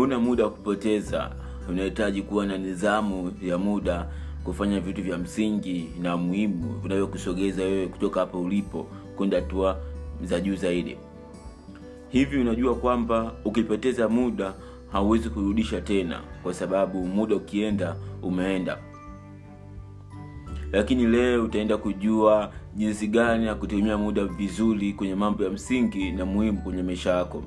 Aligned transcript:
huna 0.00 0.18
muda 0.18 0.44
wa 0.44 0.50
kupoteza. 0.50 1.30
Unahitaji 1.68 2.22
kuwa 2.22 2.46
na 2.46 2.58
nidhamu 2.58 3.32
ya 3.42 3.58
muda 3.58 4.06
kufanya 4.44 4.80
vitu 4.80 5.02
vya 5.02 5.18
msingi 5.18 5.88
na 6.02 6.16
muhimu 6.16 6.78
vinavyokusogeza 6.82 7.62
wewe 7.62 7.86
kutoka 7.86 8.20
hapo 8.20 8.40
ulipo 8.40 8.86
kwenda 9.16 9.36
hatua 9.40 9.76
za 10.22 10.40
juu 10.40 10.54
zaidi. 10.56 10.96
Hivi 12.08 12.38
unajua 12.38 12.74
kwamba 12.74 13.32
ukipoteza 13.44 14.08
muda 14.08 14.54
hauwezi 14.92 15.28
kurudisha 15.30 15.80
tena 15.80 16.20
kwa 16.42 16.54
sababu 16.54 17.06
muda 17.06 17.36
ukienda 17.36 17.96
umeenda. 18.22 18.78
Lakini 20.72 21.06
leo 21.06 21.44
utaenda 21.44 21.76
kujua 21.76 22.52
jinsi 22.76 23.06
gani 23.06 23.46
ya 23.46 23.54
kutumia 23.54 23.98
muda 23.98 24.24
vizuri 24.24 24.92
kwenye 24.92 25.14
mambo 25.14 25.44
ya 25.44 25.50
msingi 25.50 26.12
na 26.12 26.24
muhimu 26.26 26.58
kwenye 26.62 26.82
maisha 26.82 27.10
yako 27.10 27.42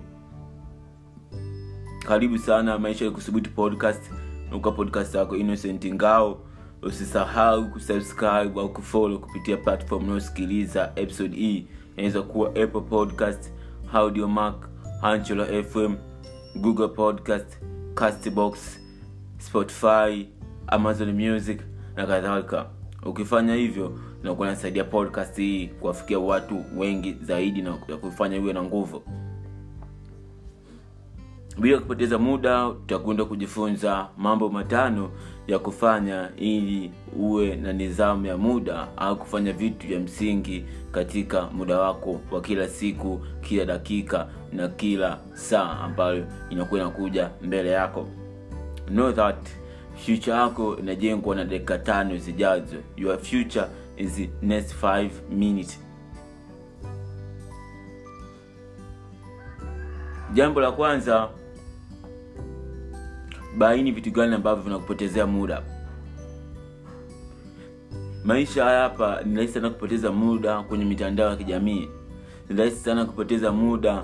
karibu 2.07 2.37
sana 2.37 2.79
maisha 2.79 3.05
ya 3.05 3.11
kusubuti 3.11 3.49
podcast. 3.49 4.11
Uka 4.55 4.71
podcast 4.71 5.15
yako 5.15 5.35
innocent 5.37 5.85
ngao. 5.85 6.39
Usisahau 6.81 7.69
kusubscribe 7.69 8.59
au 8.61 8.73
kufollow 8.73 9.19
kupitia 9.19 9.57
platform 9.57 10.03
unayosikiliza 10.03 10.91
episode 10.95 11.35
hii. 11.35 11.67
Inaweza 11.97 12.21
kuwa 12.21 12.49
apple 12.49 12.81
podcast 12.81 13.51
audiomark 13.93 14.69
anchelo 15.01 15.63
fm 15.63 15.95
google 16.55 16.87
podcast 16.87 17.57
castbox 17.93 18.79
spotify 19.37 20.27
amazon 20.67 21.11
music 21.29 21.59
na 21.95 22.07
kadhalika. 22.07 22.65
Ukifanya 23.05 23.55
hivyo 23.55 23.99
nakuwa 24.23 24.47
nasaidia 24.47 24.83
podcast 24.83 25.37
hii 25.37 25.67
kuwafikia 25.67 26.19
watu 26.19 26.63
wengi 26.77 27.15
zaidi 27.21 27.61
na 27.61 27.73
kufanya 27.73 28.37
iwe 28.37 28.53
na 28.53 28.63
nguvu 28.63 29.03
bila 31.59 31.77
kupoteza 31.79 32.17
muda 32.17 32.69
tutakwenda 32.69 33.25
kujifunza 33.25 34.07
mambo 34.17 34.49
matano 34.49 35.09
ya 35.47 35.59
kufanya 35.59 36.29
ili 36.37 36.91
uwe 37.19 37.55
na 37.55 37.73
nidhamu 37.73 38.25
ya 38.25 38.37
muda 38.37 38.87
au 38.97 39.15
kufanya 39.19 39.53
vitu 39.53 39.87
vya 39.87 39.99
msingi 39.99 40.65
katika 40.91 41.41
muda 41.47 41.79
wako 41.79 42.21
wa 42.31 42.41
kila 42.41 42.67
siku 42.67 43.21
kila 43.41 43.65
dakika 43.65 44.27
na 44.53 44.67
kila 44.67 45.19
saa 45.33 45.79
ambayo 45.79 46.25
inakuwa 46.49 46.81
inakuja 46.81 47.29
mbele 47.41 47.69
yako. 47.69 48.07
Know 48.87 49.11
that 49.11 49.47
future 50.05 50.37
yako 50.37 50.77
inajengwa 50.77 51.35
na 51.35 51.45
dakika 51.45 51.77
tano 51.77 52.17
zijazo. 52.17 52.75
Your 52.97 53.17
future 53.17 53.65
is 53.97 54.21
next 54.41 54.73
five 54.75 55.11
minutes. 55.29 55.79
Jambo 60.33 60.61
la 60.61 60.71
kwanza 60.71 61.29
baini 63.57 63.91
vitu 63.91 64.11
gani 64.11 64.35
ambavyo 64.35 64.63
vinakupotezea 64.63 65.27
muda. 65.27 65.61
Maisha 68.25 68.63
haya 68.63 68.81
hapa 68.81 69.21
ni 69.25 69.35
rahisi 69.35 69.53
sana 69.53 69.69
kupoteza 69.69 70.11
muda 70.11 70.61
kwenye 70.63 70.85
mitandao 70.85 71.29
ya 71.29 71.35
kijamii. 71.35 71.87
Ni 72.49 72.55
rahisi 72.57 72.77
sana 72.77 73.05
kupoteza 73.05 73.51
muda 73.51 74.03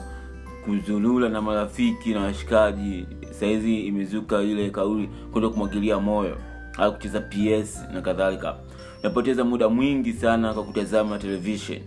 kuzulula 0.66 1.30
na 1.30 1.42
marafiki 1.42 2.14
na 2.14 2.22
washikaji. 2.22 3.06
Sahizi 3.32 3.80
imezuka 3.80 4.42
ile 4.42 4.70
kauli 4.70 5.10
kwenda 5.32 5.50
kumwagilia 5.50 6.00
moyo 6.00 6.38
au 6.78 6.94
kucheza 6.94 7.22
ps 7.22 7.86
na 7.94 8.02
kadhalika. 8.02 8.56
Napoteza 9.04 9.44
muda 9.44 9.70
mwingi 9.70 10.14
sana 10.14 10.54
kwa 10.54 10.64
kutazama 10.64 11.20
television 11.20 11.80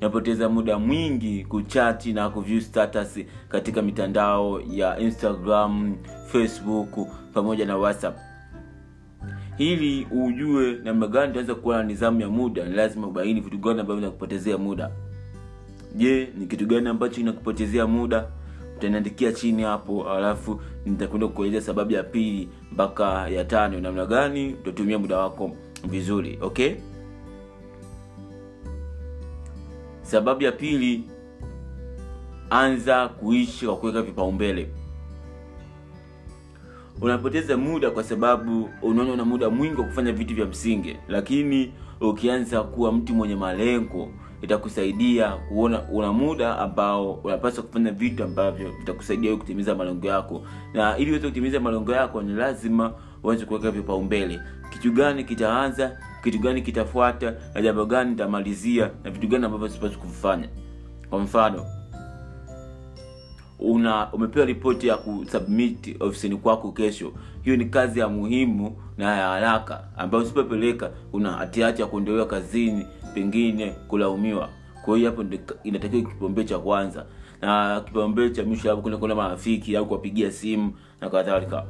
napoteza 0.00 0.48
muda 0.48 0.78
mwingi 0.78 1.44
kuchati 1.44 2.12
na 2.12 2.30
kuview 2.30 2.60
status 2.60 3.18
katika 3.48 3.82
mitandao 3.82 4.60
ya 4.70 4.98
instagram 4.98 5.96
facebook 6.32 7.08
pamoja 7.34 7.66
na 7.66 7.76
whatsapp. 7.76 8.16
Ili 9.58 10.06
ujue 10.10 10.78
namna 10.84 11.06
gani 11.06 11.30
utaweza 11.30 11.54
kuwa 11.54 11.76
na 11.76 11.82
nidhamu 11.82 12.20
ya 12.20 12.28
muda 12.28 12.64
ni 12.64 12.76
lazima 12.76 13.06
ubaini 13.06 13.40
vitu 13.40 13.58
gani 13.58 13.80
ambavyo 13.80 13.96
vinakupotezea 13.96 14.58
muda. 14.58 14.90
Je 15.94 16.28
ni 16.38 16.46
kitu 16.46 16.66
gani 16.66 16.88
ambacho 16.88 17.20
inakupotezea 17.20 17.86
muda? 17.86 18.26
Utaniandikia 18.76 19.32
chini 19.32 19.62
hapo 19.62 20.10
alafu 20.10 20.60
nitakwenda 20.86 21.28
kueleza 21.28 21.66
sababu 21.66 21.92
ya 21.92 22.02
pili 22.02 22.48
mpaka 22.72 23.28
ya 23.28 23.44
tano 23.44 23.80
namna 23.80 24.06
gani 24.06 24.54
utatumia 24.54 24.98
muda 24.98 25.18
wako 25.18 25.50
vizuri 25.88 26.38
okay 26.42 26.74
sababu 30.10 30.42
ya 30.42 30.52
pili 30.52 31.04
anza 32.50 33.08
kuishi 33.08 33.66
kwa 33.66 33.76
kuweka 33.76 34.02
vipaumbele. 34.02 34.68
Unapoteza 37.00 37.56
muda 37.56 37.90
kwa 37.90 38.04
sababu 38.04 38.68
unaona 38.82 39.12
una 39.12 39.24
muda 39.24 39.50
mwingi 39.50 39.80
wa 39.80 39.86
kufanya 39.86 40.12
vitu 40.12 40.34
vya 40.34 40.46
msingi 40.46 40.96
lakini 41.08 41.72
ukianza 42.00 42.62
kuwa 42.62 42.92
mtu 42.92 43.14
mwenye 43.14 43.36
malengo 43.36 44.08
itakusaidia 44.42 45.30
kuona 45.32 45.82
una 45.82 46.12
muda 46.12 46.58
ambao 46.58 47.12
unapaswa 47.12 47.64
kufanya 47.64 47.92
vitu 47.92 48.24
ambavyo 48.24 48.70
vitakusaidia 48.78 49.30
wewe 49.30 49.40
kutimiza 49.40 49.74
malengo 49.74 50.06
yako. 50.06 50.42
Na 50.74 50.98
ili 50.98 51.10
uweze 51.10 51.28
kutimiza 51.28 51.60
malengo 51.60 51.92
yako 51.92 52.22
ni 52.22 52.32
lazima 52.32 52.92
uanze 53.22 53.44
kuweka 53.44 53.70
vipaumbele 53.70 54.40
kitu 54.70 54.92
gani 54.92 55.24
kitaanza? 55.24 55.98
Kitu 56.24 56.38
gani 56.38 56.62
kitafuata? 56.62 57.34
Na 57.54 57.62
jambo 57.62 57.86
gani 57.86 58.10
nitamalizia? 58.10 58.90
Na 59.04 59.10
vitu 59.10 59.28
gani 59.28 59.44
ambavyo 59.44 59.68
sipasi 59.68 59.96
kuvifanya? 59.96 60.48
Kwa 61.10 61.18
mfano 61.18 61.66
una 63.58 64.12
umepewa 64.12 64.46
ripoti 64.46 64.88
ya 64.88 64.96
kusubmit 64.96 65.96
ofisini 66.00 66.36
kwako 66.36 66.72
kesho. 66.72 67.12
Hiyo 67.42 67.56
ni 67.56 67.64
kazi 67.64 68.00
ya 68.00 68.08
muhimu 68.08 68.76
na 68.98 69.16
ya 69.16 69.26
haraka 69.28 69.84
ambayo 69.96 70.24
usipopeleka 70.24 70.90
una 71.12 71.32
hatihati 71.32 71.80
ya 71.82 71.88
kuondolewa 71.88 72.26
kazini 72.26 72.86
pengine 73.14 73.70
kulaumiwa. 73.88 74.48
Kwa 74.84 74.96
hiyo 74.96 75.10
hapo 75.10 75.24
inatakiwa 75.64 76.02
kipaumbele 76.02 76.48
cha 76.48 76.58
kwanza. 76.58 77.06
Na 77.42 77.80
kipaumbele 77.80 78.30
cha 78.30 78.44
mwisho 78.44 78.68
hapo 78.70 78.82
kuna 78.82 78.96
kuna 78.96 79.14
marafiki 79.14 79.76
au 79.76 79.86
kuwapigia 79.86 80.30
simu 80.32 80.72
na 81.00 81.10
kadhalika. 81.10 81.64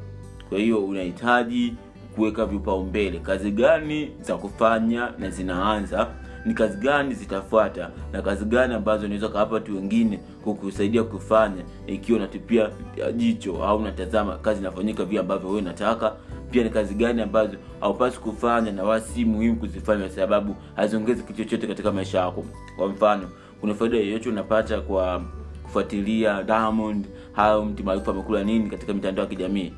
Kwa 0.49 0.59
hiyo 0.59 0.85
unahitaji 0.85 1.75
kuweka 2.19 2.47
vipaumbele. 2.47 3.19
Kazi 3.19 3.51
gani 3.51 4.11
za 4.21 4.37
kufanya 4.37 5.13
na 5.19 5.31
zinaanza 5.31 6.07
ni 6.47 6.55
kazi 6.55 6.77
gani 6.77 7.15
zitafuata 7.15 7.91
na 8.13 8.23
kazi 8.23 8.45
gani 8.45 8.75
ambazo 8.75 9.07
unaweza 9.07 9.29
kawapa 9.29 9.55
watu 9.55 9.75
wengine 9.77 10.19
kukusaidia 10.45 11.03
kufanya 11.05 11.63
ikiwa 11.87 12.19
unatupia 12.19 12.71
jicho 13.17 13.65
au 13.65 13.79
unatazama 13.79 14.37
kazi 14.37 14.61
inafanyika 14.61 15.05
vile 15.05 15.21
ambavyo 15.21 15.49
wewe 15.49 15.61
unataka. 15.61 16.13
Pia 16.51 16.65
ni 16.65 16.71
kazi 16.71 16.95
gani 16.95 17.23
ambazo 17.23 17.57
haupasi 17.81 18.19
kufanya 18.21 18.73
na 18.73 18.85
wala 18.85 19.05
muhimu 19.27 19.57
kuzifanya 19.57 20.01
kwa 20.01 20.11
sababu 20.11 20.57
haziongezi 20.77 21.23
kitu 21.23 21.39
chochote 21.45 21.67
katika 21.67 21.93
maisha 21.93 22.19
yako. 22.19 22.45
Kwa 22.77 22.89
mfano 22.89 23.29
kuna 23.61 23.75
faida 23.75 23.97
yoyote 23.97 24.29
unapata 24.29 24.81
kwa 24.81 25.23
kufuatilia 25.63 26.43
diamond 26.43 27.07
hayo 27.33 27.65
mtu 27.65 27.85
maarufu 27.85 28.11
amekula 28.11 28.45
nini 28.45 28.71
katika 28.71 28.95
mitandao 28.95 29.25
ya 29.25 29.31
kijamii 29.31 29.73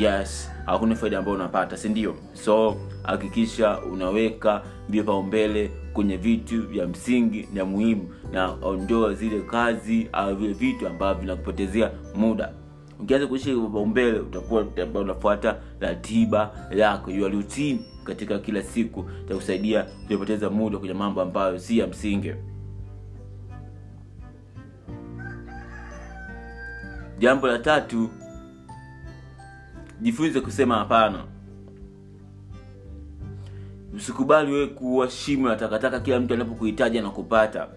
yes 0.00 0.52
hakuna 0.66 0.94
faida 0.96 1.18
ambayo 1.18 1.36
unapata 1.36 1.76
si 1.76 1.88
ndio? 1.88 2.14
So 2.32 2.76
hakikisha 3.02 3.80
unaweka 3.80 4.62
vipaumbele 4.88 5.70
kwenye 5.92 6.16
vitu 6.16 6.62
vya 6.68 6.86
msingi 6.86 7.48
na 7.54 7.64
muhimu 7.64 8.08
na 8.32 8.52
ondoa 8.62 9.14
zile 9.14 9.40
kazi 9.40 10.08
au 10.12 10.36
vile 10.36 10.52
vitu 10.52 10.86
ambavyo 10.88 11.20
vinakupotezea 11.20 11.90
muda. 12.14 12.52
Ukianza 13.00 13.26
kuishi 13.26 13.54
vipaumbele 13.54 14.18
utakuwa 14.20 14.66
unafuata 14.94 15.56
ratiba 15.80 16.68
yako. 16.70 17.10
Your 17.10 17.32
katika 18.04 18.38
kila 18.38 18.62
siku 18.62 19.04
itakusaidia 19.26 19.82
kujapoteza 19.82 20.50
muda 20.50 20.78
kwenye 20.78 20.94
mambo 20.94 21.22
ambayo 21.22 21.58
si 21.58 21.78
ya 21.78 21.86
msingi. 21.86 22.32
Jambo 27.18 27.46
la 27.46 27.58
tatu 27.58 28.10
jifunze 30.02 30.40
kusema 30.40 30.74
hapana. 30.76 31.24
Usikubali 33.96 34.52
wewe 34.52 34.66
kuwa 34.66 35.10
shimo 35.10 35.48
la 35.48 35.56
takataka 35.56 36.00
kila 36.00 36.20
mtu 36.20 36.34
anapokuhitaji 36.34 36.98
anakupata 36.98 37.68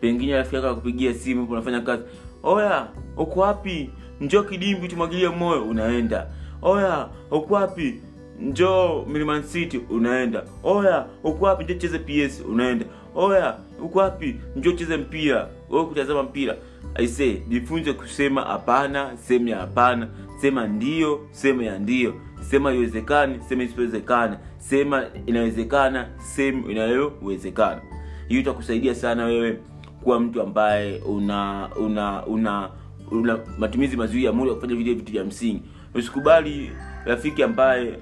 pengine 0.00 0.32
rafiki 0.36 0.56
yako 0.56 0.68
akupigia 0.68 1.14
simu 1.14 1.44
unafanya 1.50 1.80
kazi. 1.80 2.02
Oya 2.42 2.88
uko 3.16 3.40
wapi? 3.40 3.90
Njoo 4.20 4.42
kidimbi 4.42 4.88
tumwagilie 4.88 5.28
moyo. 5.28 5.64
Unaenda. 5.64 6.26
Oya 6.62 7.08
uko 7.30 7.54
wapi? 7.54 8.00
Njoo 8.40 9.04
Mlimani 9.08 9.42
City. 9.44 9.78
Unaenda. 9.90 10.44
Oya 10.62 11.06
uko 11.24 11.44
wapi? 11.44 11.64
Njoo 11.64 11.74
cheze 11.78 11.98
ps 11.98 12.40
unaenda. 12.48 12.86
Oya 13.14 13.56
uko 13.82 13.98
wapi? 13.98 14.36
Njoo 14.56 14.72
cheze 14.72 14.96
mpira. 14.96 15.48
Wewe 15.70 15.86
kutazama 15.86 16.22
mpira 16.22 16.56
aise 16.94 17.42
jifunze 17.48 17.92
kusema 17.92 18.42
hapana 18.42 19.16
sehemu 19.16 19.48
ya 19.48 19.58
hapana 19.58 20.08
sema 20.40 20.66
ndio 20.66 21.20
sehemu 21.30 21.62
ya 21.62 21.78
ndio 21.78 22.14
sema 22.50 22.72
iwezekani 22.72 23.40
sema 23.48 23.62
isipowezekana 23.62 24.38
sema 24.58 25.04
inawezekana 25.26 26.08
sehemu 26.18 26.70
inayowezekana. 26.70 27.80
Hiyo 28.28 28.40
itakusaidia 28.40 28.94
sana 28.94 29.24
wewe 29.24 29.58
kuwa 30.02 30.20
mtu 30.20 30.42
ambaye 30.42 30.98
una 30.98 31.68
una 31.80 32.26
una 32.26 32.70
una 33.10 33.38
matumizi 33.58 33.96
mazuri 33.96 34.24
ya 34.24 34.32
muda 34.32 34.54
kufanya 34.54 34.74
vile 34.74 34.94
vitu 34.94 35.12
vya 35.12 35.24
msingi. 35.24 35.62
Usikubali 35.94 36.70
rafiki 37.04 37.42
ambaye 37.42 37.98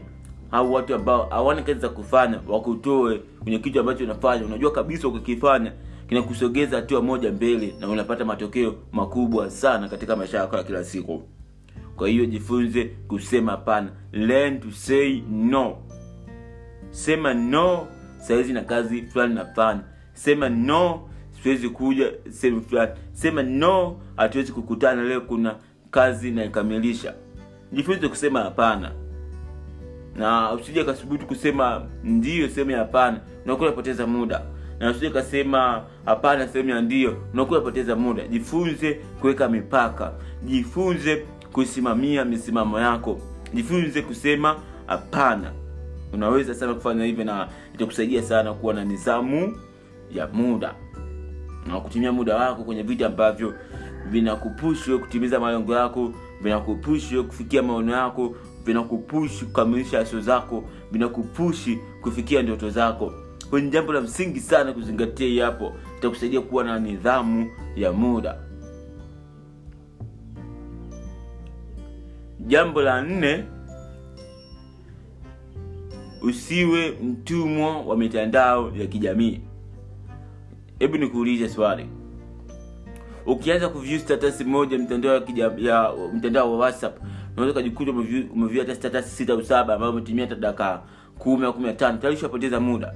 au 0.53 0.73
watu 0.75 0.95
ambao 0.95 1.27
hawana 1.31 1.63
kazi 1.63 1.81
za 1.81 1.89
kufanya 1.89 2.41
wakutoe 2.49 3.19
kwenye 3.43 3.59
kitu 3.59 3.81
ambacho 3.81 4.05
unafanya. 4.05 4.45
Unajua 4.47 4.71
kabisa 4.73 5.09
ukikifanya 5.09 5.73
kinakusogeza 6.13 6.77
hatua 6.77 7.03
moja 7.03 7.33
mbele 7.33 7.75
na 7.81 7.89
unapata 7.89 8.25
matokeo 8.25 8.75
makubwa 8.93 9.51
sana 9.51 9.89
katika 9.89 10.17
maisha 10.17 10.39
yako 10.39 10.57
ya 10.57 10.63
kila 10.65 10.85
siku. 10.85 11.23
Kwa 11.97 12.09
hiyo 12.09 12.27
jifunze 12.27 12.85
kusema 12.85 13.53
hapana. 13.53 13.91
Learn 14.13 14.61
to 14.61 14.71
say 14.71 15.21
no. 15.31 15.77
Sema 16.91 17.35
no 17.35 17.87
sahizi 18.19 18.53
na 18.53 18.61
kazi 18.63 19.03
fulani 19.03 19.35
nafanya 19.35 19.81
sema 20.13 20.49
no 20.49 21.09
siwezi 21.43 21.69
kuja 21.69 22.13
sehemu 22.31 22.63
fulani. 22.63 22.93
Sema 23.13 23.43
no 23.43 24.01
hatuwezi 24.17 24.53
kukutana. 24.53 25.03
Leo 25.03 25.21
kuna 25.21 25.57
kazi 25.91 26.31
naikamilisha. 26.31 27.15
Jifunze 27.73 28.09
kusema 28.09 28.41
hapana. 28.41 28.93
Na 30.17 30.53
usije 30.53 30.85
kasubutu 30.85 31.27
kusema 31.27 31.87
ndio 32.05 32.49
sehemu 32.49 32.77
hapana. 32.77 33.21
Unakuwa 33.45 33.69
unapoteza 33.69 34.07
muda 34.07 34.43
na 34.83 34.91
usije 34.91 35.11
kasema 35.11 35.83
hapana 36.05 36.49
sehemu 36.49 36.71
ya 36.71 36.81
ndio. 36.81 37.17
Unakuwa 37.35 37.59
unapoteza 37.59 37.97
muda. 37.97 38.29
Jifunze 38.29 39.01
kuweka 39.21 39.49
mipaka. 39.49 40.13
Jifunze 40.45 41.25
kusimamia 41.53 42.25
misimamo 42.25 42.81
yako. 42.81 43.21
Jifunze 43.55 44.03
kusema 44.03 44.57
hapana. 44.87 45.53
Unaweza 46.13 46.55
sana 46.55 46.75
kufanya 46.75 47.05
hivyo 47.05 47.25
na 47.25 47.49
itakusaidia 47.75 48.23
sana 48.23 48.55
kuwa 48.55 48.75
na 48.75 48.85
nizamu 48.85 49.57
ya 50.15 50.27
muda. 50.27 50.75
Na 51.67 51.81
kutumia 51.81 52.13
muda 52.13 52.37
wako 52.37 52.65
kwenye 52.65 52.83
vitu 52.83 53.07
ambavyo 53.07 53.55
vinakupushwe 54.11 54.99
kutimiza 54.99 55.41
malengo 55.41 55.75
yako 55.75 56.13
vinakupushi 56.43 57.23
kufikia 57.23 57.63
maono 57.63 57.93
yako 57.93 58.35
vinakupushi 58.65 59.45
kukamilisha 59.45 60.01
aso 60.01 60.21
zako 60.21 60.65
vinakupushi 60.93 61.79
kufikia 62.03 62.43
ndoto 62.43 62.71
zako 62.71 63.13
kwenye 63.53 63.71
jambo 63.71 63.93
la 63.93 64.01
msingi 64.01 64.41
sana 64.41 64.73
kuzingatia 64.73 65.27
hii 65.27 65.39
hapo 65.39 65.73
itakusaidia 65.99 66.41
kuwa 66.41 66.65
na 66.65 66.79
nidhamu 66.79 67.51
ya 67.77 67.93
muda. 67.93 68.39
Jambo 72.41 72.83
la 72.83 73.03
nne 73.03 73.45
usiwe 76.23 76.91
mtumwa 76.91 77.81
wa 77.81 77.97
mitandao 77.97 78.73
ya 78.77 78.87
kijamii. 78.87 79.41
Hebu 80.79 80.97
nikuulize 80.99 81.49
swali. 81.49 81.87
Ukianza 83.27 83.69
kuview 83.69 83.99
status 83.99 84.41
moja 84.41 84.79
mtandao 84.79 85.15
ya, 85.37 85.53
ya 85.59 85.93
mtandao 86.15 86.53
wa 86.53 86.59
whatsapp 86.59 86.99
unaweza 87.37 87.53
ukajikuta 87.53 87.91
umeview 88.35 88.61
hata 88.61 88.75
status 88.75 89.17
sita 89.17 89.33
au 89.33 89.45
saba 89.45 89.75
ambayo 89.75 89.93
umetumia 89.93 90.25
hata 90.25 90.37
dakika 90.41 90.83
kumi 91.19 91.45
au 91.47 91.53
kumi 91.53 91.67
na 91.67 91.73
tano 91.73 91.99
tayari 91.99 92.61
muda 92.61 92.95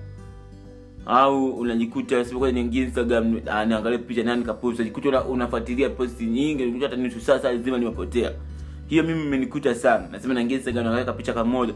au 1.06 1.47
unajikuta 1.47 2.25
instagram 2.73 3.41
anaangalia 3.50 3.99
picha 3.99 4.23
nani 4.23 4.44
kapost 4.44 4.79
unajikuta 4.79 5.08
una, 5.08 5.25
unafuatilia 5.25 5.91
posti 5.91 6.26
nyingi 6.26 6.62
unajikuta 6.62 6.88
hata 6.91 7.03
nusu 7.03 7.20
saa 7.20 7.53
nzima 7.53 7.79
nimepotea. 7.79 8.32
Hiyo 8.88 9.03
mimi 9.03 9.23
imenikuta 9.23 9.75
sana 9.75 10.08
nasema 10.12 10.35
naingia 10.35 10.56
instagram 10.56 10.85
naangalia 10.85 11.12
picha 11.12 11.32
kamoja. 11.32 11.75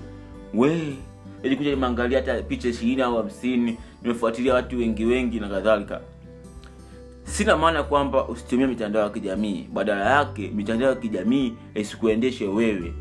We 0.54 0.96
najikuta 1.42 1.70
nimeangalia 1.70 2.18
hata 2.18 2.42
picha 2.42 2.68
ishirini 2.68 3.02
au 3.02 3.16
hamsini 3.16 3.78
nimefuatilia 4.02 4.54
watu 4.54 4.78
wengi 4.78 5.04
wengi 5.04 5.40
na 5.40 5.48
kadhalika. 5.48 6.00
Sina 7.24 7.56
maana 7.56 7.82
kwamba 7.82 8.28
usitumie 8.28 8.66
mitandao 8.66 9.02
ya 9.02 9.10
kijamii 9.10 9.66
badala 9.72 10.10
yake 10.10 10.50
mitandao 10.54 10.88
ya 10.90 10.96
kijamii 10.96 11.52
isikuendeshe 11.74 12.46
wewe. 12.46 12.92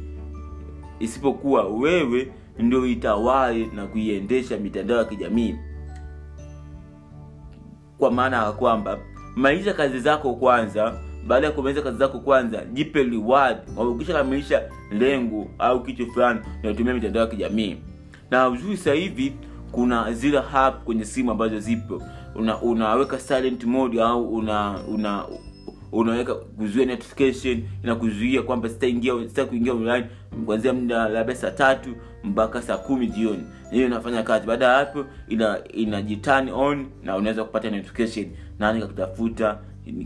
Isipokuwa 1.00 1.68
wewe 1.68 2.31
ndio 2.60 2.86
itawale 2.86 3.70
na 3.76 3.86
kuiendesha 3.88 4.58
mitandao 4.58 4.98
ya 4.98 5.06
kijamii 5.06 5.56
kwa 8.00 8.12
maana 8.12 8.44
ya 8.44 8.51
kwamba 8.51 8.98
maliza 9.36 9.74
kazi 9.74 10.00
zako 10.00 10.34
kwanza 10.34 10.94
baada 11.28 11.48
ya 11.48 11.54
kumaliza 11.54 11.81
kazi 11.81 11.98
zako 11.98 12.19
kwanza 12.19 12.66
jipe 12.66 13.04
reward. 13.04 13.57
Ukishakamilisha 13.78 14.62
lengo 14.92 15.48
au 15.60 15.84
kitu 15.84 16.07
fulani 16.12 16.40
unatumia 16.63 16.94
mitandao 16.94 17.24
ya 17.24 17.30
kijamii. 17.30 17.78
Na 18.31 18.50
uzuri 18.50 18.78
sasa 18.78 18.94
hivi 18.94 19.34
kuna 19.72 20.13
zile 20.13 20.42
app 20.54 20.84
kwenye 20.84 21.06
simu 21.06 21.31
ambazo 21.31 21.60
zipo. 21.60 22.01
Una, 22.36 22.62
unaweka 22.62 23.19
silent 23.19 23.63
mode 23.63 24.02
au 24.02 24.36
una 24.36 25.25
unaweka 25.92 26.36
kuzuia 26.36 26.86
notification 26.86 27.62
inakuzuia 27.84 28.42
kwamba 28.42 28.70
sitaingia 28.70 29.14
sita 29.28 29.46
kuingia 29.46 29.74
online 29.74 30.06
kuanzia 30.46 30.74
muda 30.74 31.10
labda 31.10 31.36
saa 31.36 31.52
tatu 31.52 31.90
mpaka 32.24 32.62
saa 32.62 32.78
kumi 32.78 33.08
jioni. 33.08 33.44
Hiyo 33.72 33.86
inafanya 33.86 34.24
kazi. 34.24 34.48
Baada 34.48 34.66
ya 34.66 34.74
hapo 34.78 35.06
ina 35.28 35.60
inajiturn 35.74 36.50
on 36.50 36.86
na 37.04 37.16
unaweza 37.18 37.44
kupata 37.44 37.70
notification. 37.70 38.26
Nani 38.60 38.80
kakutafuta 38.82 39.58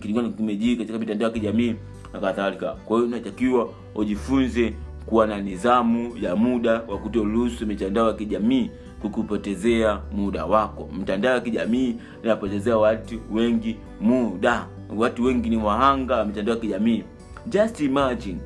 kilikuwa 0.02 0.30
kimejii 0.30 0.76
katika 0.76 1.00
mitandao 1.00 1.28
ya 1.28 1.34
kijamii 1.34 1.76
na 2.14 2.20
kadhalika. 2.20 2.72
Kwa 2.72 2.98
hiyo 2.98 3.08
unatakiwa 3.08 3.70
ujifunze 3.96 4.74
kuwa 5.06 5.28
na 5.28 5.42
nidhamu 5.42 6.18
ya 6.22 6.36
muda 6.36 6.72
wa 6.74 6.98
kutoruhusu 6.98 7.68
mitandao 7.68 8.08
ya 8.08 8.14
kijamii 8.14 8.70
kukupotezea 9.02 10.00
muda 10.12 10.46
wako. 10.46 10.90
Mtandao 11.00 11.34
ya 11.36 11.42
kijamii 11.42 11.96
inapotezea 12.24 12.78
watu 12.78 13.20
wengi 13.32 13.78
muda 14.02 14.68
watu 14.96 15.24
wengi 15.24 15.50
ni 15.50 15.58
wahanga 15.58 16.16
wa 16.16 16.26
mitandao 16.26 16.56
ya 16.56 16.62
kijamii. 16.62 17.04
Just 17.46 17.80
imagine 17.80 18.38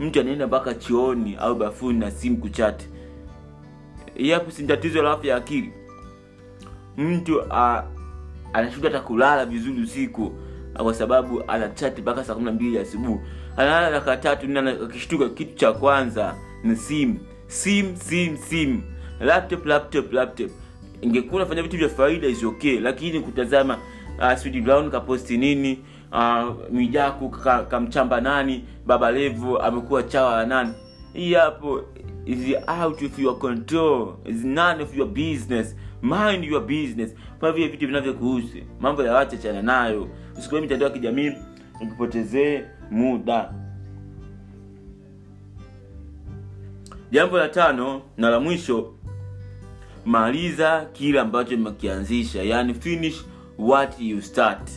mtu 0.00 0.20
anaenda 0.20 0.46
mpaka 0.46 0.74
chooni 0.74 1.36
au 1.36 1.54
bafuni 1.54 1.98
na 1.98 2.10
simu 2.10 2.36
kuchati 2.36 2.88
yapo 4.16 4.50
si 4.50 4.66
tatizo 4.66 5.02
la 5.02 5.10
afya 5.12 5.30
ya 5.30 5.36
akili? 5.36 5.72
Mtu 6.96 7.42
anashuda 8.52 8.88
hata 8.88 9.00
kulala 9.00 9.46
vizuri 9.46 9.82
usiku 9.82 10.32
kwa 10.76 10.94
sababu 10.94 11.42
anachati 11.48 12.02
mpaka 12.02 12.24
saa 12.24 12.34
kumi 12.34 12.46
na 12.46 12.52
mbili 12.52 12.78
asubuhi. 12.78 13.20
Analala 13.56 13.90
dakika 13.90 14.16
tatu 14.16 14.46
nne 14.46 14.70
akishtuka 14.70 15.28
kitu 15.28 15.54
cha 15.54 15.72
kwanza 15.72 16.34
ni 16.64 16.76
simu. 16.76 17.18
Sim 17.46 17.96
sim 17.96 18.36
sim 18.36 18.80
laptop 19.20 19.66
laptop 19.66 20.12
laptop. 20.12 20.50
Ingekuwa 21.00 21.36
unafanya 21.42 21.62
vitu 21.62 21.76
vya 21.76 21.88
faida 21.88 22.28
is 22.28 22.44
okay 22.44 22.80
lakini 22.80 23.20
kutazama 23.20 23.78
uh, 24.18 24.34
Sweety 24.36 24.60
Brown 24.60 24.90
kaposti 24.90 25.38
nini? 25.38 25.78
Uh, 26.12 26.54
Mwijaku 26.72 27.28
kamchamba 27.70 28.16
ka 28.16 28.22
nani? 28.22 28.64
Baba 28.86 29.10
Levo 29.10 29.58
amekuwa 29.58 30.02
chawa 30.02 30.46
nani? 30.46 30.72
Hii 31.12 31.34
hapo 31.34 31.84
is 32.26 32.56
out 32.82 33.02
of 33.02 33.18
your 33.18 33.38
control. 33.38 34.16
Is 34.24 34.44
none 34.44 34.82
of 34.82 34.96
your 34.96 35.08
business. 35.08 35.76
Mind 36.02 36.44
your 36.44 36.66
business. 36.66 37.14
Kwa 37.40 37.52
vile 37.52 37.68
vitu 37.68 37.86
vinavyokuhusu 37.86 38.56
mambo 38.80 39.02
ya 39.02 39.12
wacha 39.14 39.36
chana 39.36 39.62
nayo. 39.62 40.08
Usikue 40.38 40.60
mitandao 40.60 40.88
ya 40.88 40.94
kijamii 40.94 41.32
ukipotezee 41.82 42.64
muda. 42.90 43.52
Jambo 47.10 47.38
la 47.38 47.48
tano 47.48 48.02
na 48.16 48.30
la 48.30 48.40
mwisho 48.40 48.94
maliza 50.04 50.86
kile 50.92 51.20
ambacho 51.20 51.56
mmekianzisha 51.56 52.42
yani 52.42 52.74
finish 52.74 53.24
what 53.58 54.00
you 54.00 54.22
start. 54.22 54.70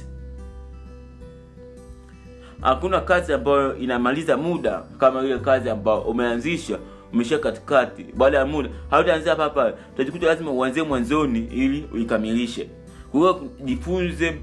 Hakuna 2.62 3.01
kazi 3.01 3.34
ambayo 3.34 3.77
inamaliza 3.77 4.38
muda 4.38 4.84
kama 5.00 5.24
ile 5.24 5.38
kazi 5.39 5.70
ambayo 5.70 6.01
umeanzisha 6.01 6.79
umeshia 7.13 7.39
katikati. 7.39 8.05
Baada 8.17 8.38
ya 8.38 8.46
muda 8.46 8.70
hautaanzia 8.89 9.32
hapa 9.32 9.44
hapa 9.44 9.74
utajikuta 9.94 10.25
lazima 10.25 10.51
uanzie 10.51 10.84
mwanzoni 10.84 11.39
ili 11.39 11.88
uikamilishe. 11.94 12.70
Kwa 13.12 13.39
jifunze 13.65 14.38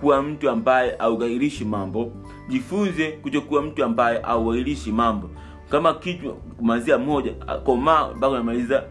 kuwa 0.00 0.22
mtu 0.22 0.50
ambaye 0.50 0.96
augairishi 0.98 1.64
mambo. 1.64 2.12
Jifunze 2.48 3.10
kutokuwa 3.12 3.62
mtu 3.62 3.84
ambaye 3.84 4.20
augairishi 4.22 4.92
mambo. 4.92 5.30
Kama 5.70 5.94
kitu 5.94 6.32
kumalizia 6.34 6.98
moja 6.98 7.32
komaa 7.64 8.08
mpaka 8.08 8.28
unamaliza 8.28 8.82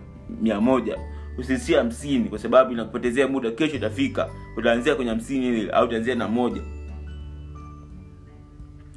mia 0.42 0.62
moja 0.62 0.98
usisia 1.38 1.78
hamsini 1.78 2.30
kwa 2.30 2.40
sababu 2.40 2.72
inakupotezea 2.72 3.28
muda. 3.28 3.52
Kesho 3.52 3.76
itafika 3.76 4.30
utaanzia 4.58 4.96
kwenye 4.96 5.10
hamsini 5.12 5.48
ile 5.48 5.72
au 5.72 5.86
utaanzia 5.86 6.16
na 6.16 6.28
moja. 6.28 6.62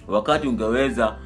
Wakati 0.08 0.48
ungeweza 0.48 1.16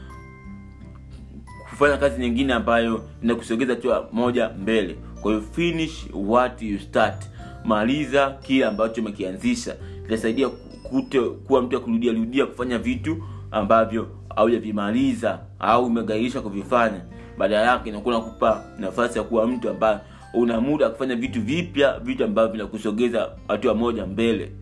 kufanya 1.70 1.96
kazi 1.96 2.20
nyingine 2.20 2.52
ambayo 2.52 3.04
inakusogeza 3.22 3.76
tu 3.76 3.92
moja 4.12 4.48
mbele. 4.48 4.96
Kwa 5.20 5.32
hiyo 5.32 5.44
finish 5.52 6.06
what 6.14 6.62
you 6.62 6.78
start. 6.78 7.30
Maliza 7.64 8.30
kile 8.30 8.66
ambacho 8.66 9.00
umekianzisha. 9.00 9.76
Itasaidia 10.06 10.48
kute 10.82 11.20
kuwa 11.20 11.62
mtu 11.62 11.76
akurudia 11.76 12.12
rudia 12.12 12.46
kufanya 12.46 12.78
vitu 12.78 13.22
ambavyo 13.50 14.08
haujavimaliza 14.36 15.38
au 15.58 15.86
umegairisha 15.86 16.40
kuvifanya. 16.40 17.00
Baada 17.38 17.56
yake 17.56 17.88
inakuwa 17.88 18.14
nakupa 18.14 18.64
nafasi 18.78 19.18
ya 19.18 19.24
kuwa 19.24 19.46
mtu 19.46 19.70
ambaye 19.70 19.98
una 20.34 20.60
muda 20.60 20.84
wa 20.86 20.90
kufanya 20.92 21.16
vitu 21.16 21.42
vipya 21.42 21.98
vitu 21.98 22.24
ambavyo 22.24 22.52
vinakusogeza 22.52 23.30
hatua 23.48 23.74
moja 23.74 24.06
mbele. 24.06 24.52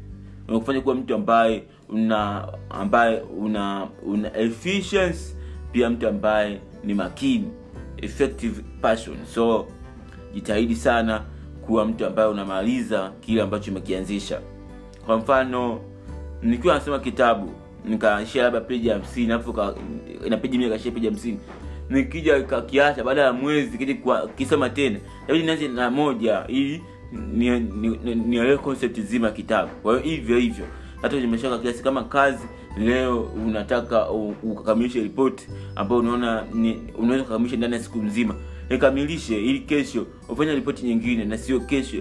Unakufanya 0.48 0.80
kuwa 0.80 0.94
mtu 0.94 1.14
ambaye 1.14 1.62
una 1.88 2.48
ambaye 2.70 3.20
una 3.20 3.88
una 4.06 4.36
efficiency 4.38 5.34
pia 5.72 5.90
mtu 5.90 6.08
ambaye 6.08 6.60
ni 6.84 6.94
makini 6.94 7.50
effective 7.96 8.62
person. 8.82 9.16
So 9.34 9.66
jitahidi 10.34 10.76
sana 10.76 11.22
kuwa 11.66 11.84
mtu 11.84 12.06
ambaye 12.06 12.28
unamaliza 12.28 13.12
kile 13.20 13.42
ambacho 13.42 13.70
umekianzisha. 13.70 14.40
Kwa 15.06 15.16
mfano 15.16 15.80
nikiwa 16.42 16.74
nasoma 16.74 16.98
kitabu 16.98 17.50
nikaishia 17.84 18.42
labda 18.42 18.60
peji 18.60 18.88
hamsini 18.88 19.32
alafu 19.32 19.54
ina 20.26 20.36
peji 20.36 20.58
mia 20.58 20.68
kaishia 20.68 20.92
peji 20.92 21.06
hamsini 21.06 21.38
nikija 21.90 22.42
kakiacha 22.42 23.04
baada 23.04 23.22
ya 23.22 23.32
mwezi 23.32 23.78
kija 23.78 23.94
kisoma 24.36 24.70
tena 24.70 24.98
labidi 25.28 25.46
nianze 25.46 25.68
na 25.68 25.90
moja 25.90 26.44
ili 26.48 26.82
nielewe 27.12 27.60
ni, 27.60 28.14
ni, 28.14 28.94
ni 28.94 29.02
zima 29.02 29.30
kitabu. 29.30 29.70
Kwa 29.82 29.92
hiyo 30.00 30.04
hivyo 30.16 30.38
hivyo 30.38 30.66
hata 31.02 31.16
ya 31.16 31.58
kiasi 31.58 31.82
kama 31.82 32.04
kazi 32.04 32.46
leo 32.78 33.20
unataka 33.22 34.10
ukakamilishe 34.42 35.02
ripoti 35.02 35.48
ambayo 35.76 36.00
unaona 36.00 36.44
unaweza 36.98 37.24
kukamilisha 37.24 37.56
ndani 37.56 37.74
ya 37.74 37.80
siku 37.80 37.98
mzima 37.98 38.34
ikamilishe 38.70 39.44
ili 39.44 39.60
kesho 39.60 40.06
ufanye 40.28 40.54
ripoti 40.54 40.86
nyingine 40.86 41.24
na 41.24 41.38
sio 41.38 41.60
kesho 41.60 41.96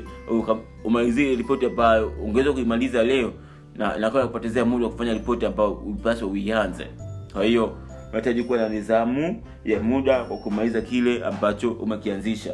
umalizie 0.83 1.35
ripoti 1.35 1.65
ambayo 1.65 2.13
ungeweza 2.23 2.53
kuimaliza 2.53 3.03
leo 3.03 3.33
na 3.75 3.97
nakaa 3.97 4.27
kupotezea 4.27 4.65
muda 4.65 4.85
wa 4.85 4.91
kufanya 4.91 5.13
ripoti 5.13 5.45
ambayo 5.45 5.71
upaswa 5.71 6.27
uianze. 6.27 6.87
Kwa 7.33 7.43
hiyo 7.43 7.77
unahitaji 8.09 8.43
kuwa 8.43 8.57
na 8.57 8.69
nidhamu 8.69 9.43
ya 9.65 9.79
muda 9.79 10.23
kwa 10.23 10.37
kumaliza 10.37 10.81
kile 10.81 11.23
ambacho 11.25 11.71
umekianzisha. 11.71 12.53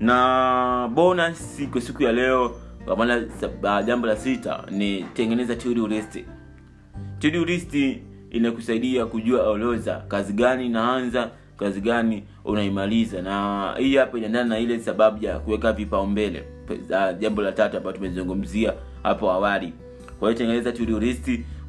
Na 0.00 0.90
bonus 0.94 1.62
kwa 1.72 1.80
siku 1.80 2.02
ya 2.02 2.12
leo 2.12 2.56
kwa 2.84 3.82
jambo 3.82 4.06
la 4.06 4.16
sita 4.16 4.64
ni 4.70 5.02
tengeneza 5.14 5.56
to-do 5.56 5.88
inakusaidia 8.30 9.06
kujua 9.06 9.42
orodha 9.42 9.96
kazi 10.08 10.32
gani 10.32 10.66
inaanza 10.66 11.30
kazi 11.56 11.80
gani 11.80 12.24
unaimaliza. 12.44 13.22
Na 13.22 13.74
hii 13.78 13.96
hapa 13.96 14.18
inaendana 14.18 14.48
na 14.48 14.58
ile 14.58 14.78
sababu 14.80 15.24
ya 15.24 15.38
kuweka 15.38 15.72
vipaumbele 15.72 16.44
jambo 17.18 17.42
la 17.42 17.52
tatu 17.52 17.76
ambayo 17.76 17.96
tumezungumzia 17.96 18.74
hapo 19.02 19.30
awali. 19.30 19.72
Kwa 20.18 20.28
hiyo 20.28 20.38
tengeneza 20.38 20.72
to-do 20.72 20.98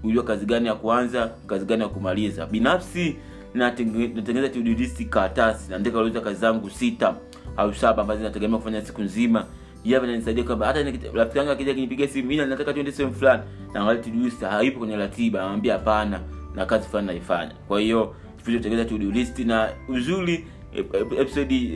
kujua 0.02 0.24
kazi 0.24 0.46
gani 0.46 0.68
ya 0.68 0.76
kuanza 0.76 1.32
kazi 1.48 1.66
gani 1.66 1.82
ya 1.82 1.88
kumaliza. 1.88 2.46
Binafsi 2.46 3.16
natenge- 3.56 4.16
natengeneza 4.16 4.50
karatasi 5.06 5.72
naandika 5.72 5.98
kazi 6.22 6.40
zangu 6.40 6.70
sita 6.70 7.16
au 7.58 7.74
saba 7.74 8.02
ambazo 8.02 8.24
nategemea 8.24 8.58
kufanya 8.58 8.82
siku 8.82 9.02
nzima. 9.02 9.46
Hapa 9.94 10.08
kwamba 10.44 10.68
hata 10.68 10.84
rafiki 11.14 11.38
yangu 11.38 11.52
akija 11.52 11.74
kinipigia 11.74 12.08
simu 12.08 12.28
mimi 12.28 12.46
nataka 12.46 12.74
tuende 12.74 12.92
sehemu 12.92 13.16
fulani 13.16 13.44
na 13.74 13.80
angalia 13.82 14.04
to-do 14.04 14.20
haipo 14.50 14.80
kwenye 14.80 14.96
ratiba 14.96 15.40
anamwambia 15.40 15.74
hapana 15.74 16.20
na 16.56 16.66
kazi 16.66 16.88
fulani 16.88 17.08
naifanya. 17.08 17.52
Kwa 17.68 17.80
hiyo 17.82 18.16
jifunze 18.38 18.58
kutengeneza 18.58 18.90
na 19.44 19.70
uzuri 19.90 20.46
ep- 20.76 20.96
ep- 21.02 21.20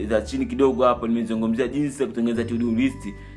za 0.06 0.20
chini 0.22 0.46
kidogo 0.46 0.84
hapo 0.84 1.06
nimezungumzia 1.08 1.68
jinsi 1.68 2.02
ya 2.02 2.08
kutengeneza 2.08 2.44
to-do 2.44 2.66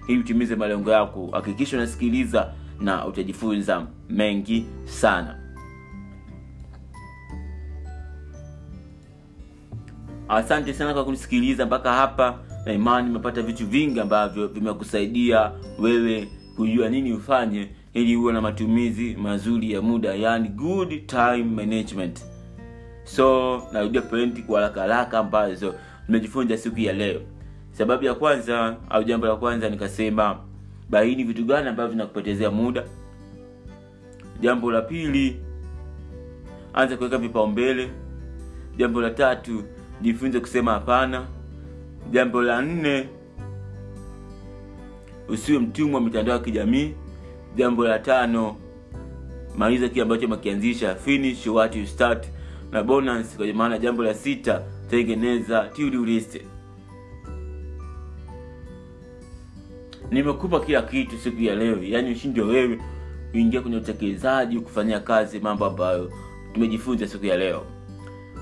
ili 0.07 0.19
utimize 0.19 0.55
malengo 0.55 0.91
yako. 0.91 1.29
Hakikisha 1.31 1.77
unasikiliza 1.77 2.53
na 2.81 3.07
utajifunza 3.07 3.87
mengi 4.09 4.65
sana. 4.85 5.35
Asante 10.29 10.73
sana 10.73 10.93
kwa 10.93 11.05
kunisikiliza 11.05 11.65
mpaka 11.65 11.93
hapa. 11.93 12.39
Na 12.65 12.73
imani 12.73 13.09
umepata 13.09 13.41
vitu 13.41 13.67
vingi 13.67 13.99
ambavyo 13.99 14.47
vimekusaidia 14.47 15.51
wewe 15.79 16.27
kujua 16.55 16.89
nini 16.89 17.13
ufanye 17.13 17.69
ili 17.93 18.15
huwe 18.15 18.33
na 18.33 18.41
matumizi 18.41 19.15
mazuri 19.15 19.71
ya 19.71 19.81
muda 19.81 20.13
yani 20.15 20.49
good 20.49 21.05
time 21.07 21.43
management. 21.43 22.25
So 23.03 23.61
narudia 23.73 24.01
pointi 24.01 24.41
kwa 24.41 24.61
haraka 24.61 24.81
haraka 24.81 25.19
ambazo 25.19 25.75
tumejifunza 26.05 26.57
siku 26.57 26.79
ya 26.79 26.93
leo. 26.93 27.21
Sababu 27.71 28.05
ya 28.05 28.13
kwanza 28.13 28.75
au 28.89 29.03
jambo 29.03 29.27
la 29.27 29.35
kwanza 29.35 29.69
nikasema 29.69 30.37
baini 30.89 31.23
vitu 31.23 31.45
gani 31.45 31.67
ambavyo 31.69 31.91
vinakupotezea 31.91 32.51
muda? 32.51 32.83
Jambo 34.41 34.71
la 34.71 34.81
pili 34.81 35.39
anza 36.73 36.97
kuweka 36.97 37.17
vipaumbele. 37.17 37.89
Jambo 38.77 39.01
la 39.01 39.09
tatu 39.09 39.63
jifunze 40.01 40.39
kusema 40.39 40.71
hapana. 40.71 41.25
Jambo 42.11 42.41
la 42.41 42.61
nne 42.61 43.09
usiwe 45.27 45.59
mtumwa 45.59 45.99
wa 45.99 46.05
mitandao 46.05 46.35
ya 46.37 46.43
kijamii. 46.43 46.93
Jambo 47.55 47.85
la 47.87 47.99
tano 47.99 48.55
maliza 49.57 49.89
kile 49.89 50.01
ambacho 50.01 50.27
makianzisha 50.27 50.95
finish 50.95 51.47
what 51.47 51.75
you 51.75 51.85
start. 51.87 52.27
Na 52.71 52.83
bonus 52.83 53.37
kwa 53.37 53.45
maana 53.47 53.77
jambo 53.77 54.03
la 54.03 54.13
sita 54.13 54.61
tengeneza 54.89 55.69
list 56.05 56.41
nimekupa 60.11 60.59
kila 60.59 60.81
kitu 60.81 61.17
siku 61.17 61.41
ya 61.41 61.55
leo. 61.55 61.83
Yaani 61.83 62.11
ushindi 62.11 62.41
wewe 62.41 62.79
uingia 63.33 63.61
kwenye 63.61 63.77
utekelezaji 63.77 64.59
kufanyia 64.59 64.99
kazi 64.99 65.39
mambo 65.39 65.65
ambayo 65.65 66.11
tumejifunza 66.53 67.07
siku 67.07 67.25
ya 67.25 67.37
leo. 67.37 67.63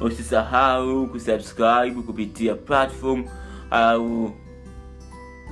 Usisahau 0.02 1.08
kusubscribe 1.08 2.02
kupitia 2.06 2.56
platform 2.56 3.26
au 3.72 4.32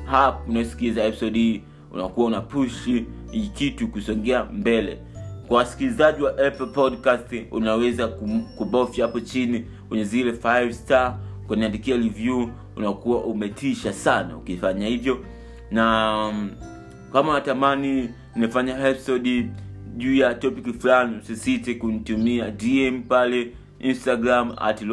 hap 0.05 0.49
unaosikiza 0.49 1.03
episode 1.03 1.39
hii. 1.39 1.61
Unakuwa 1.91 2.27
una 2.27 2.41
pushi 2.41 3.05
kitu 3.53 3.87
kusongea 3.87 4.43
mbele. 4.43 4.97
Kwa 5.47 5.57
wasikilizaji 5.57 6.23
wa 6.23 6.31
apple 6.47 6.65
podcast 6.65 7.33
unaweza 7.51 8.07
kubofya 8.57 9.05
hapo 9.05 9.19
chini 9.19 9.65
kwenye 9.89 10.03
zile 10.03 10.31
5 10.31 10.71
star 10.71 11.17
kuniandikia 11.47 11.97
review 11.97 12.47
unakuwa 12.75 13.23
umetisha 13.23 13.93
sana. 13.93 14.37
Ukifanya 14.37 14.87
hivyo 14.87 15.17
na 15.71 16.15
um, 16.27 16.49
kama 17.13 17.33
natamani 17.33 18.09
nimefanya 18.35 18.87
episode 18.89 19.49
juu 19.97 20.15
ya 20.15 20.33
topic 20.33 20.79
fulani 20.81 21.17
usisite 21.17 21.73
kunitumia 21.75 22.51
dm 22.51 23.01
pale 23.03 23.51
instagram 23.79 24.53
at 24.57 24.85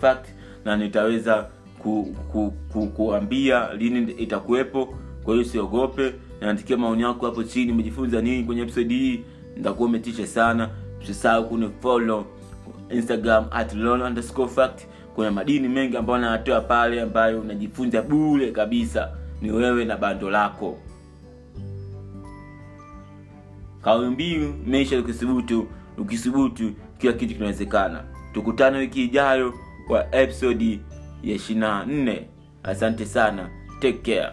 fact 0.00 0.28
na 0.64 0.76
nitaweza 0.76 1.46
ku, 1.78 2.14
ku, 2.32 2.52
ku, 2.72 2.86
kuambia 2.86 3.74
lini 3.74 4.12
itakuwepo. 4.12 4.94
Kwa 5.24 5.34
hiyo 5.34 5.46
usiogope 5.46 6.14
naandikia 6.40 6.76
maoni 6.76 7.02
yako 7.02 7.26
hapo 7.26 7.42
chini 7.42 7.72
umejifunza 7.72 8.20
nini 8.20 8.44
kwenye 8.44 8.62
episode 8.62 8.94
hii 8.94 9.20
nitakuwa 9.56 9.88
umetisha 9.88 10.26
sana. 10.26 10.68
Usisahau 11.02 11.48
kunifollow 11.48 12.24
instagram 12.90 13.44
at 13.50 13.74
fact. 14.54 14.80
Kuna 15.14 15.30
madini 15.30 15.68
mengi 15.68 15.96
ambayo 15.96 16.18
nayatoa 16.18 16.60
pale 16.60 17.00
ambayo 17.02 17.40
unajifunza 17.40 18.02
bule 18.02 18.50
kabisa 18.50 19.10
ni 19.42 19.50
wewe 19.50 19.84
na 19.84 19.96
bando 19.96 20.30
lako. 20.30 20.78
Kauli 23.82 24.10
mbiu 24.10 24.54
maisha 24.66 24.98
ukisubutu 24.98 25.66
ukisubutu 25.98 26.72
kila 26.98 27.12
kitu 27.12 27.34
kinawezekana. 27.34 28.04
Tukutane 28.32 28.78
wiki 28.78 29.04
ijayo 29.04 29.54
kwa 29.86 30.14
episodi 30.14 30.80
ya 31.22 31.36
24 31.36 32.22
asante 32.62 33.06
sana. 33.06 33.50
Take 33.80 33.98
care 34.16 34.32